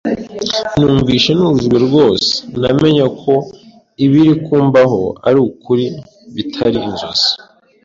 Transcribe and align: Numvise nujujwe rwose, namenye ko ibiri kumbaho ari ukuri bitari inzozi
Numvise 0.79 1.29
nujujwe 1.33 1.77
rwose, 1.87 2.31
namenye 2.61 3.05
ko 3.21 3.33
ibiri 4.05 4.33
kumbaho 4.45 5.01
ari 5.27 5.39
ukuri 5.49 5.85
bitari 6.35 6.77
inzozi 6.89 7.29